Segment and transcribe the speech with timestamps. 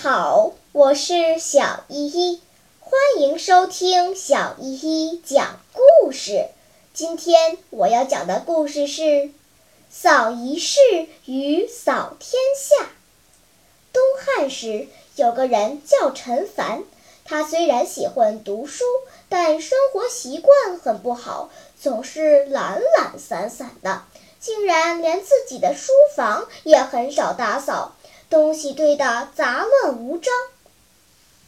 [0.00, 2.40] 好，我是小依依，
[2.78, 6.50] 欢迎收听小依依讲故事。
[6.94, 9.02] 今天我要讲的故事是
[9.90, 10.78] 《扫一世
[11.24, 12.84] 与扫天下》。
[13.92, 14.86] 东汉时
[15.16, 16.84] 有个人叫陈凡，
[17.24, 18.84] 他虽然喜欢读书，
[19.28, 24.04] 但生活习惯很不好，总是懒懒散散的，
[24.38, 27.96] 竟然连自己的书房也很少打扫，
[28.30, 30.32] 东西堆得杂乱无章。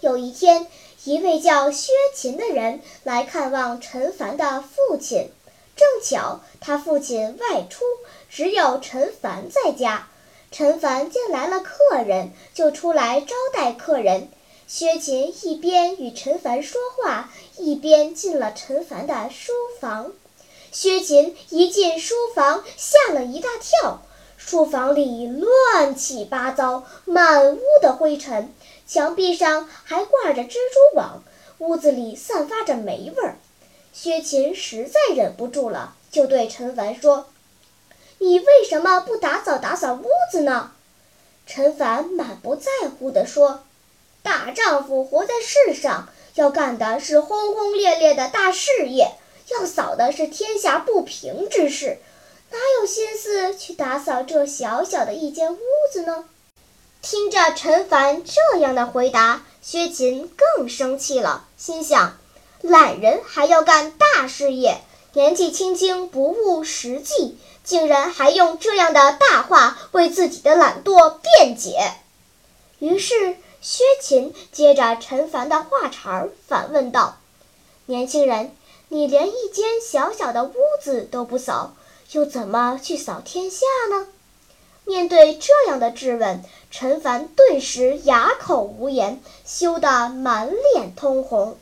[0.00, 0.68] 有一天，
[1.04, 5.30] 一位叫薛勤的人来看望陈凡的父亲，
[5.74, 7.84] 正巧他父亲外出，
[8.30, 10.08] 只有陈凡在家。
[10.52, 14.28] 陈凡见来了客人，就出来招待客人。
[14.68, 20.12] 薛勤一边与陈凡说话，一边进了陈凡的书房。
[20.70, 24.02] 薛勤一进书房，吓了一大跳。
[24.38, 28.54] 书房里乱七八糟，满屋的灰尘。
[28.86, 31.24] 墙壁上还挂着蜘蛛网，
[31.58, 33.36] 屋子里散发着霉味儿。
[33.92, 37.26] 薛勤实在忍不住了，就对陈凡说
[38.18, 40.70] ：“你为什么不打扫打扫屋子呢？”
[41.44, 43.64] 陈凡满不在乎地说
[44.22, 49.16] ：“大丈夫活在世上，要干的是轰轰烈烈的大事业，
[49.50, 51.98] 要扫的是天下不平之事，
[52.50, 55.58] 哪有心思去打扫这小小的一间屋
[55.92, 56.24] 子呢？”
[57.00, 62.18] 听着陈凡这样的回答，薛勤更生气了，心想：
[62.60, 64.80] 懒人还要干大事业，
[65.12, 71.92] 年纪轻轻不务实际，竟然还用这样的大话为自己的懒惰辩解。
[72.80, 77.18] 于是，薛勤接着陈凡的话茬儿反问道
[77.86, 78.54] ：“年轻人，
[78.88, 81.74] 你连一间小小的屋子都不扫，
[82.12, 84.06] 又怎么去扫天下呢？”
[84.84, 91.58] 面对这样的质问，陈凡顿时哑口无言，羞得满脸通红。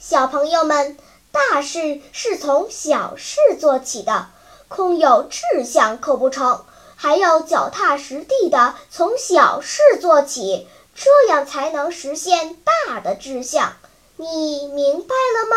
[0.00, 0.98] 小朋友们，
[1.30, 4.26] 大事是从小事做起的，
[4.66, 6.64] 空有志向可不成，
[6.96, 10.66] 还要脚踏实地的从小事做起，
[10.96, 12.56] 这样才能实现
[12.86, 13.76] 大的志向。
[14.16, 15.56] 你明白了吗？